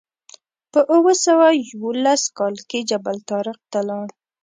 په 0.71 0.79
اوه 0.95 1.13
سوه 1.25 1.47
یوولس 1.69 2.21
کال 2.37 2.55
کې 2.69 2.79
جبل 2.89 3.15
الطارق 3.19 3.57
ته 3.71 3.79
لاړ. 3.89 4.07